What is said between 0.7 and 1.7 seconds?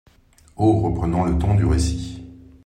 reprenant le ton du